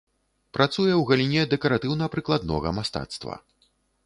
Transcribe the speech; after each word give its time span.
Працуе 0.57 0.93
ў 0.95 1.03
галіне 1.09 1.43
дэкаратыўна-прыкладнога 1.53 2.73
мастацтва. 2.79 3.39